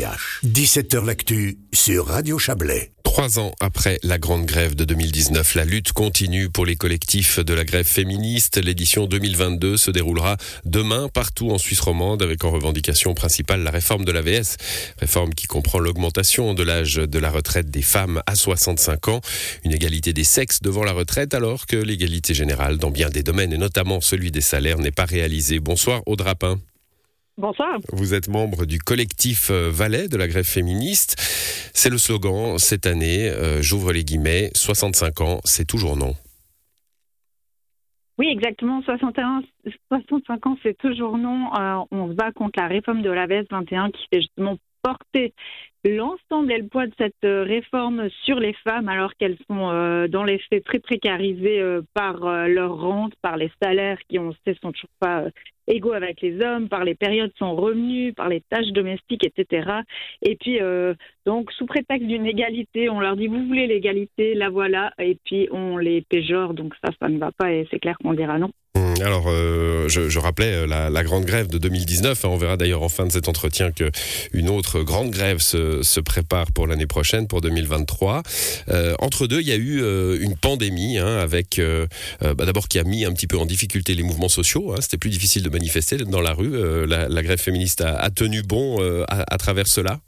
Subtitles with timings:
[0.00, 2.92] 17h L'actu sur Radio Chablais.
[3.04, 7.52] Trois ans après la grande grève de 2019, la lutte continue pour les collectifs de
[7.52, 8.56] la grève féministe.
[8.56, 14.06] L'édition 2022 se déroulera demain partout en Suisse romande avec en revendication principale la réforme
[14.06, 14.56] de l'AVS.
[14.98, 19.20] Réforme qui comprend l'augmentation de l'âge de la retraite des femmes à 65 ans,
[19.64, 23.52] une égalité des sexes devant la retraite alors que l'égalité générale dans bien des domaines
[23.52, 25.60] et notamment celui des salaires n'est pas réalisée.
[25.60, 26.58] Bonsoir Audrapin.
[27.40, 27.78] Bonsoir.
[27.94, 31.16] Vous êtes membre du collectif euh, Valais de la grève féministe.
[31.72, 36.12] C'est le slogan cette année, euh, j'ouvre les guillemets, 65 ans, c'est toujours non.
[38.18, 38.82] Oui, exactement.
[38.82, 39.40] 61,
[39.88, 41.48] 65 ans, c'est toujours non.
[41.58, 45.32] Euh, on se bat contre la réforme de l'AVS 21 qui fait justement porter
[45.84, 50.38] l'ensemble et le poids de cette réforme sur les femmes alors qu'elles sont dans les
[50.50, 51.62] faits très précarisées
[51.94, 55.24] par leur rente, par les salaires qui, on sait, sont toujours pas
[55.70, 59.70] égaux avec les hommes, par les périodes sans revenus, par les tâches domestiques, etc.
[60.22, 60.94] Et puis, euh,
[61.26, 65.48] donc, sous prétexte d'une égalité, on leur dit, vous voulez l'égalité, la voilà, et puis
[65.52, 68.50] on les péjore, donc ça, ça ne va pas, et c'est clair qu'on dira non.
[68.76, 69.26] Hum, alors,
[69.98, 72.24] euh, je, rappelais euh, la, grande grève de 2019.
[72.24, 72.28] Hein.
[72.28, 73.90] On verra d'ailleurs en fin de cet entretien que
[74.32, 78.22] une autre grande grève se, prépare pour l'année prochaine, pour 2023.
[79.00, 79.80] entre deux, il y a eu
[80.20, 81.60] une pandémie, hein, avec
[82.20, 84.72] bah, d'abord qui a mis un petit peu en difficulté les mouvements sociaux.
[84.72, 84.78] Hein.
[84.80, 86.54] C'était plus difficile de manifester dans la rue.
[86.54, 90.00] Euh, la, grève féministe a, tenu bon euh, à, travers cela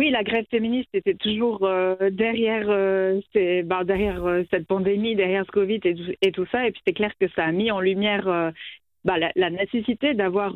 [0.00, 2.66] oui, la grève féministe était toujours euh, derrière,
[3.64, 6.66] bah, derrière cette pandémie, derrière ce Covid et, tout ça.
[6.66, 8.52] Et puis c'est clair que ça a mis en lumière
[9.04, 10.54] bah, la, nécessité d'avoir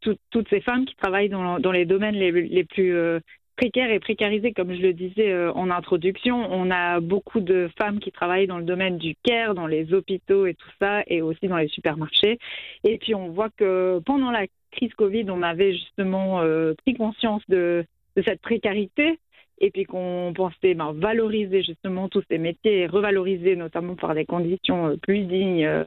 [0.00, 3.20] toutes ces femmes qui travaillent dans, les domaines les, plus
[3.56, 6.36] précaire et précarisé, comme je le disais euh, en introduction.
[6.50, 10.46] On a beaucoup de femmes qui travaillent dans le domaine du care, dans les hôpitaux
[10.46, 12.38] et tout ça, et aussi dans les supermarchés.
[12.84, 17.42] Et puis on voit que pendant la crise Covid, on avait justement euh, pris conscience
[17.48, 17.84] de,
[18.22, 19.18] cette précarité
[19.58, 24.24] et puis qu'on pensait ben, valoriser justement tous ces métiers et revaloriser notamment par des
[24.24, 25.84] conditions euh, plus dignes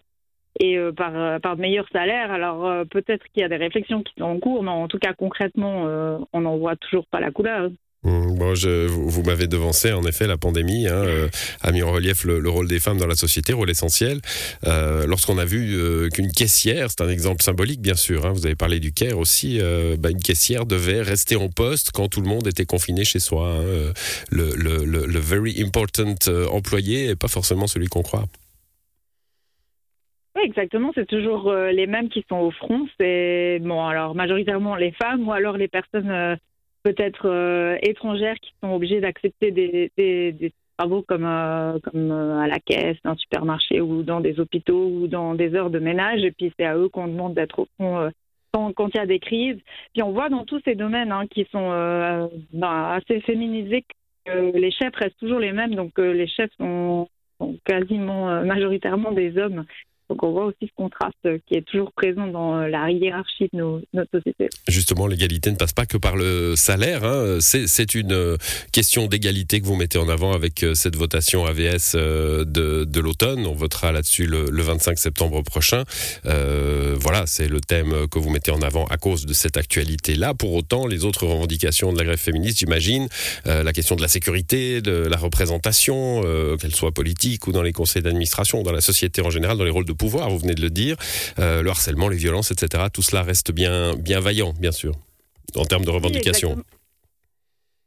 [0.59, 2.31] et euh, par, euh, par de meilleurs salaires.
[2.31, 5.13] Alors peut-être qu'il y a des réflexions qui sont en cours, mais en tout cas
[5.13, 5.83] concrètement,
[6.33, 7.69] on n'en voit toujours pas la couleur.
[8.55, 11.03] Je, vous, m'avez devancé, en effet, la pandémie hein,
[11.61, 14.19] a mis en relief le, rôle des femmes dans la société, rôle essentiel.
[14.65, 18.79] Lorsqu'on a vu qu'une caissière, c'est un exemple symbolique bien sûr, hein, vous avez parlé
[18.79, 19.59] du CARE aussi,
[19.99, 23.49] bah, une caissière devait rester en poste quand tout le monde était confiné chez soi.
[23.49, 23.93] Hein,
[24.31, 26.15] le, very important
[26.51, 28.25] employé et pas forcément celui qu'on croit.
[30.35, 30.91] Oui, exactement.
[30.93, 32.87] C'est toujours euh, les mêmes qui sont au front.
[32.99, 36.35] C'est bon, alors majoritairement les femmes ou alors les personnes euh,
[36.87, 41.27] peut-être euh, étrangères qui sont obligées d'accepter des, travaux comme,
[41.83, 45.71] comme à la caisse, dans un supermarché ou dans des hôpitaux ou dans des heures
[45.71, 46.23] de ménage.
[46.23, 48.11] Et puis c'est à eux qu'on demande d'être au front
[48.53, 49.59] quand, il y a des crises.
[49.93, 51.69] Puis on voit dans tous ces domaines hein, qui sont
[52.53, 53.85] ben, assez féminisés
[54.25, 55.75] que les chefs restent toujours les mêmes.
[55.75, 57.07] Donc les chefs sont
[57.65, 59.65] quasiment majoritairement des hommes.
[60.09, 63.81] Donc on voit aussi ce contraste qui est toujours présent dans euh, la hiérarchie de
[63.93, 64.49] notre société.
[64.67, 67.03] Justement, l'égalité ne passe pas que par le salaire.
[67.03, 67.37] Hein.
[67.41, 68.37] C'est une euh,
[68.71, 73.45] question d'égalité que vous mettez en avant avec euh, cette votation AVS de, de l'automne.
[73.45, 75.83] On votera là-dessus le, 25 septembre prochain.
[76.25, 80.33] Euh, voilà, c'est le thème que vous mettez en avant à cause de cette actualité-là.
[80.33, 83.07] Pour autant, les autres revendications de la grève féministe, j'imagine,
[83.45, 86.21] la question de la sécurité, de la représentation,
[86.59, 89.71] qu'elle soit politique ou dans les conseils d'administration, dans la société en général, dans les
[89.71, 90.95] rôles de pouvoir, vous venez de le dire,
[91.39, 92.85] euh, le harcèlement, les violences, etc.
[92.93, 94.93] Tout cela reste bien, bien vaillant, bien sûr,
[95.55, 96.63] en termes de revendications.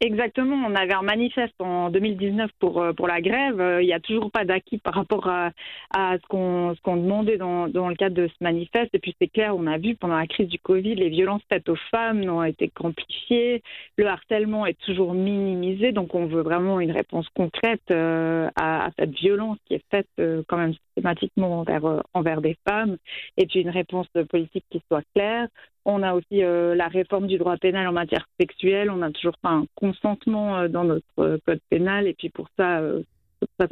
[0.03, 3.61] Exactement, on avait un manifeste en 2019 pour, euh, pour la grève.
[3.61, 5.51] Euh, il n'y a toujours pas d'acquis par rapport à,
[5.95, 8.89] à ce qu'on qu'on demandait dans, dans le cadre de ce manifeste.
[8.95, 11.69] Et puis c'est clair, on a vu pendant la crise du Covid, les violences faites
[11.69, 13.61] aux femmes ont été amplifiées,
[13.95, 15.91] le harcèlement est toujours minimisé.
[15.91, 20.07] Donc on veut vraiment une réponse concrète euh, à, à, cette violence qui est faite
[20.47, 22.97] quand même systématiquement envers, envers des femmes.
[23.37, 25.47] Et puis une réponse politique qui soit claire.
[25.85, 28.91] On a aussi euh, la réforme du droit pénal en matière sexuelle.
[28.91, 32.07] On n'a toujours pas un consentement euh, dans notre euh, code pénal.
[32.07, 32.81] Et puis pour ça,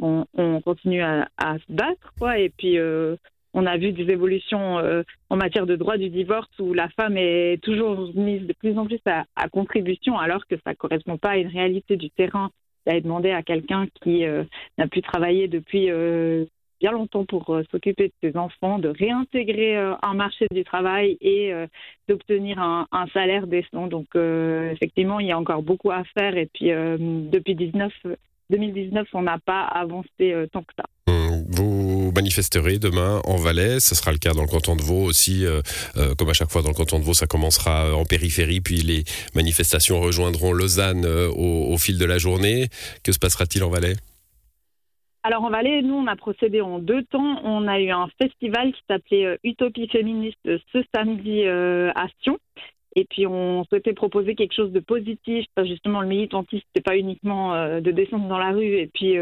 [0.00, 0.26] on
[0.64, 2.12] continue à, se battre.
[2.18, 2.38] Quoi.
[2.38, 2.78] Et puis
[3.54, 4.78] on a vu des évolutions
[5.28, 8.86] en matière de droit du divorce où la femme est toujours mise de plus en
[8.86, 12.50] plus à, contribution alors que ça ne correspond pas à une réalité du terrain.
[12.84, 14.24] Ça demander à quelqu'un qui
[14.76, 15.88] n'a plus travaillé depuis
[16.80, 21.18] bien longtemps pour euh, s'occuper de ses enfants, de réintégrer euh, un marché du travail
[21.20, 21.66] et euh,
[22.08, 23.86] d'obtenir un, salaire décent.
[23.86, 27.92] Donc effectivement, il y a encore beaucoup à faire et puis depuis 19,
[28.50, 30.84] 2019, on n'a pas avancé tant que ça.
[31.08, 33.80] Hum, vous manifesterez demain en Valais.
[33.80, 35.44] Ce sera le cas dans le canton de Vaud aussi.
[36.18, 39.04] comme à chaque fois dans le canton de Vaud, ça commencera en périphérie, puis les
[39.34, 42.68] manifestations rejoindront Lausanne au, au fil de la journée.
[43.04, 43.94] Que se passera-t-il en Valais?
[45.22, 47.40] Alors en Valais, nous, on a procédé en deux temps.
[47.44, 52.38] On a eu un festival qui s'appelait euh, Utopie féministe ce samedi euh, à Sion.
[52.96, 55.46] Et puis on souhaitait proposer quelque chose de positif.
[55.64, 59.16] Justement, le militantisme, c'est pas uniquement euh, de descendre dans la rue et puis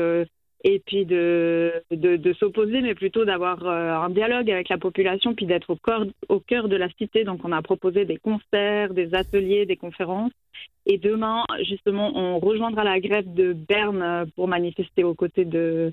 [0.64, 5.70] et puis de, de, s'opposer, mais plutôt d'avoir un dialogue avec la population, puis d'être
[5.70, 5.78] au,
[6.28, 7.24] au cœur de la cité.
[7.24, 10.32] Donc on a proposé des concerts, des ateliers, des conférences.
[10.86, 15.92] Et demain, justement, on rejoindra la grève de Berne pour manifester aux côtés de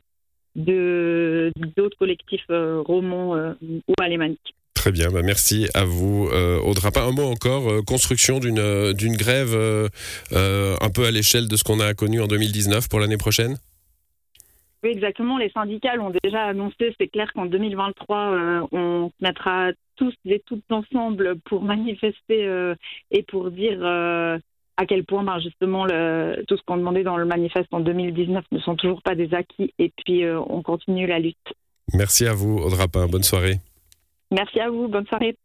[0.56, 4.56] d'autres collectifs euh, romans euh, ou alémaniques.
[4.74, 6.30] Très bien, bah merci à vous.
[6.32, 9.56] Euh, Audrapin, un mot encore, euh, construction d'une d'une grève
[10.32, 13.58] un peu à l'échelle de ce qu'on a connu en 2019 pour l'année prochaine?
[14.86, 15.40] Oui, exactement.
[15.40, 16.96] Les syndicats l'ont déjà annoncé.
[17.00, 22.74] C'est clair qu'en 2023, on se mettra tous et toutes ensemble pour manifester
[23.10, 23.84] et pour dire
[24.78, 28.44] à quel point ben, justement le, tout ce qu'on demandait dans le manifeste en 2019
[28.52, 31.54] ne sont toujours pas des acquis et puis euh, on continue la lutte.
[31.94, 33.56] Merci à vous Audrapin, bonne soirée.
[34.32, 35.38] Merci à vous, bonne soirée.